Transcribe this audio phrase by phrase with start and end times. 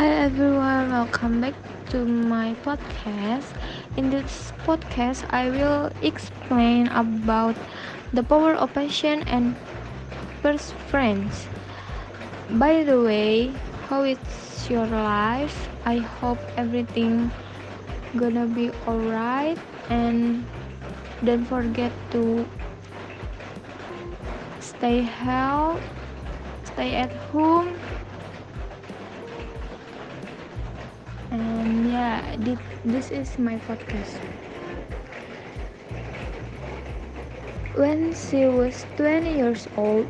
[0.00, 1.52] Hi everyone, welcome back
[1.92, 3.52] to my podcast.
[4.00, 7.52] In this podcast, I will explain about
[8.08, 9.60] the power of passion and
[10.40, 11.44] perseverance.
[12.48, 13.52] By the way,
[13.92, 14.16] how is
[14.72, 15.68] your life?
[15.84, 17.28] I hope everything
[18.16, 19.60] gonna be alright
[19.92, 20.48] and
[21.20, 22.48] don't forget to
[24.64, 25.84] stay healthy,
[26.64, 27.76] stay at home
[31.30, 32.36] and yeah
[32.84, 34.20] this is my podcast.
[37.74, 40.08] When she was 20 years old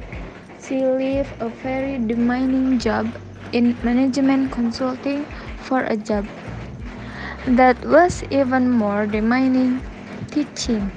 [0.61, 3.17] she left a very demanding job
[3.53, 5.25] in management consulting
[5.57, 6.27] for a job
[7.47, 9.83] that was even more demanding
[10.31, 10.91] teaching.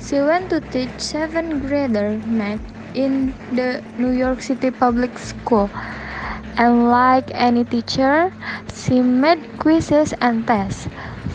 [0.00, 2.60] She went to teach seventh grader math
[2.94, 5.70] in the New York City public school
[6.56, 8.32] and like any teacher,
[8.74, 10.88] she made quizzes and tests.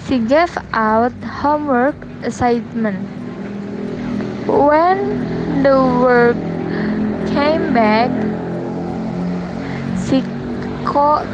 [0.08, 3.09] She gave out homework assignments.
[4.48, 6.38] When the work
[7.34, 8.12] came back,
[10.08, 10.22] she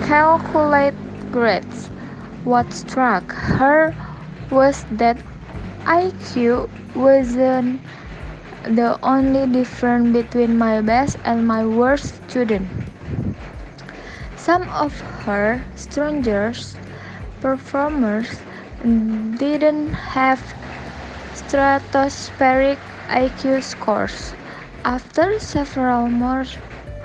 [0.08, 0.96] calculated
[1.32, 1.88] grades.
[2.44, 3.94] What struck her
[4.50, 5.18] was that
[5.86, 7.82] IQ wasn't
[8.64, 12.68] the only difference between my best and my worst student.
[14.42, 16.76] Some of her strongest
[17.42, 18.42] performers
[19.38, 20.42] didn't have
[21.38, 24.34] stratospheric IQ scores.
[24.84, 26.46] After several more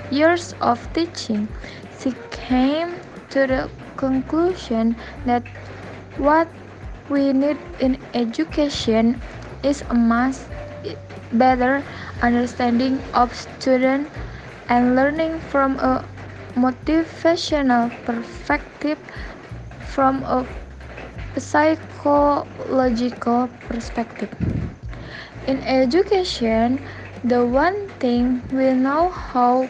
[0.09, 1.47] years of teaching,
[1.99, 2.97] she came
[3.29, 5.43] to the conclusion that
[6.17, 6.49] what
[7.07, 9.21] we need in education
[9.61, 10.37] is a much
[11.31, 11.83] better
[12.23, 14.09] understanding of students
[14.69, 16.03] and learning from a
[16.57, 18.97] motivational perspective
[19.85, 20.41] from a
[21.37, 24.33] psychological perspective.
[25.45, 26.81] In education,
[27.23, 29.69] the one thing we know how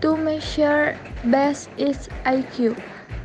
[0.00, 2.76] to measure best is IQ.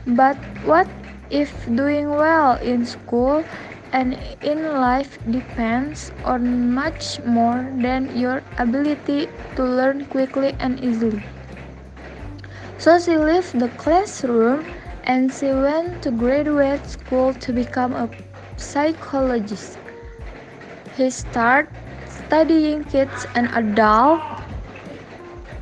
[0.06, 0.88] But what
[1.30, 3.46] if doing well in school
[3.94, 11.22] and in life depends on much more than your ability to learn quickly and easily.
[12.78, 14.66] So she left the classroom
[15.03, 18.09] and she went to graduate school to become a
[18.58, 19.78] psychologist.
[20.98, 21.72] He started
[22.08, 24.26] studying kids and adults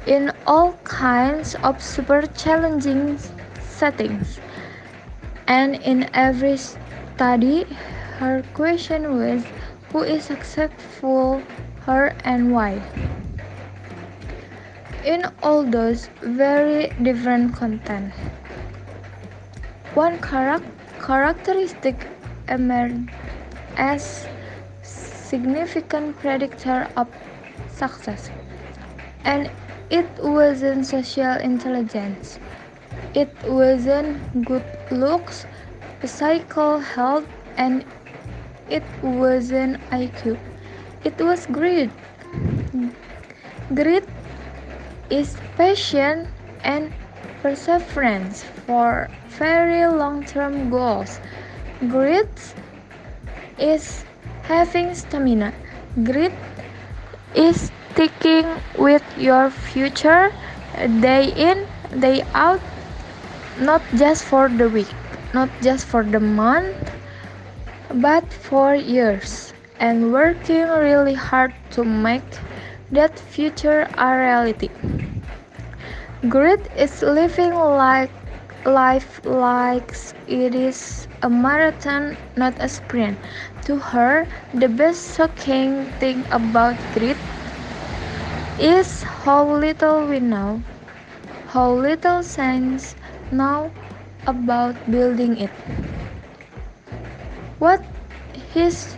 [0.06, 3.20] in all kinds of super challenging
[3.60, 4.40] settings.
[5.48, 7.68] And in every study,
[8.22, 9.44] her question was
[9.92, 11.42] who is successful,
[11.88, 12.78] her and why.
[15.04, 18.14] In all those very different content,
[19.96, 22.06] one characteristic
[22.48, 23.10] emerged
[23.76, 24.28] as
[24.84, 27.08] significant predictor of
[27.74, 28.30] success,
[29.26, 29.50] and
[29.90, 32.38] it wasn't social intelligence.
[33.16, 35.48] It wasn't good looks,
[36.00, 37.26] physical health,
[37.58, 37.84] and
[38.72, 40.40] it wasn't IQ,
[41.04, 41.92] it was grit.
[43.74, 44.08] Grit
[45.10, 46.28] is passion
[46.64, 46.94] and
[47.42, 51.20] perseverance for very long term goals.
[51.88, 52.56] Grit
[53.60, 54.06] is
[54.44, 55.54] having stamina.
[56.04, 56.34] Grit
[57.36, 58.46] is sticking
[58.78, 60.32] with your future
[61.02, 61.68] day in,
[62.00, 62.62] day out,
[63.60, 64.94] not just for the week,
[65.34, 66.76] not just for the month,
[67.96, 72.40] but for years and working really hard to make
[72.92, 74.70] that future a reality.
[76.28, 78.12] Grit is living like
[78.66, 79.94] life like
[80.28, 83.18] it is a marathon, not a sprint.
[83.66, 87.18] To her, the best shocking thing about grit
[88.60, 90.64] is how little we know,
[91.48, 92.96] how little science
[93.32, 93.72] know
[94.26, 95.52] about building it.
[97.62, 97.84] What
[98.54, 98.98] his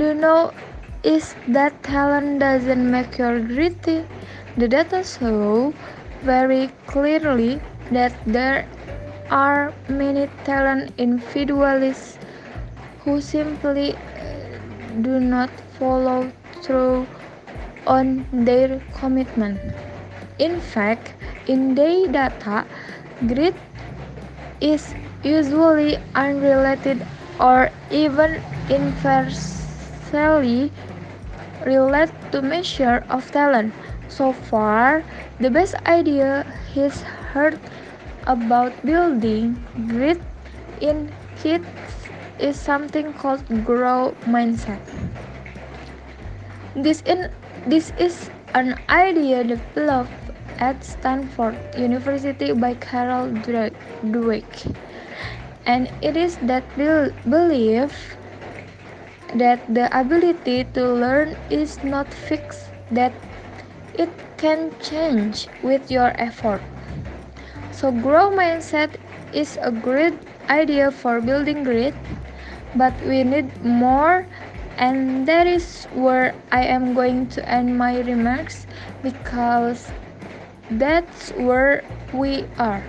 [0.00, 0.54] do know
[1.02, 4.04] is that talent doesn't make you gritty.
[4.56, 5.74] The data show
[6.22, 7.58] very clearly
[7.90, 8.68] that there
[9.28, 12.16] are many talent individuals
[13.00, 14.60] who simply uh,
[15.00, 15.50] do not
[15.80, 16.30] follow
[16.62, 17.08] through
[17.88, 19.58] on their commitment.
[20.38, 21.14] In fact,
[21.48, 22.64] in their data,
[23.26, 23.56] grit
[24.60, 24.94] is
[25.24, 27.04] usually unrelated
[27.40, 28.40] or even
[28.70, 30.70] inversely
[31.64, 33.74] related to measure of talent.
[34.08, 35.04] So far,
[35.40, 37.58] the best idea he's heard
[38.26, 40.20] about building grit
[40.80, 41.66] in kids
[42.38, 44.80] is something called grow mindset.
[46.74, 47.30] This, in,
[47.66, 50.12] this is an idea developed
[50.58, 54.74] at Stanford University by Carol Dweck.
[55.66, 58.16] And it is that belief
[59.34, 63.12] that the ability to learn is not fixed, that
[63.94, 66.62] it can change with your effort.
[67.70, 68.96] So, grow mindset
[69.32, 70.14] is a great
[70.48, 71.94] idea for building grit,
[72.74, 74.26] but we need more,
[74.78, 78.66] and that is where I am going to end my remarks
[79.02, 79.92] because
[80.70, 82.84] that's where we are.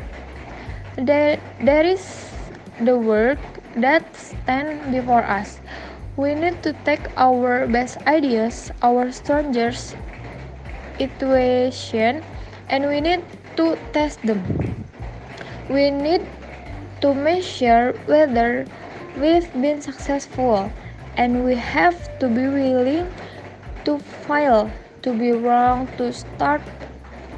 [0.98, 2.37] There, there is
[2.80, 3.40] the work
[3.76, 5.60] that stands before us.
[6.16, 9.96] We need to take our best ideas, our strongest
[11.00, 12.24] intuition,
[12.70, 13.24] and we need
[13.58, 14.44] to test them.
[15.70, 16.26] We need
[17.02, 18.66] to measure whether
[19.16, 20.72] we've been successful,
[21.18, 23.14] and we have to be willing
[23.86, 24.72] to fail,
[25.04, 26.62] to be wrong, to start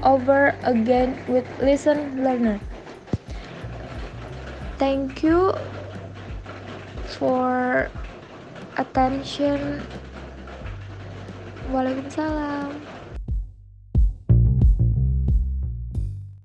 [0.03, 2.59] over again with listen learner.
[4.79, 5.51] Thank you
[7.03, 7.91] for
[8.79, 9.83] attention.
[11.67, 12.88] Waalaikumsalam.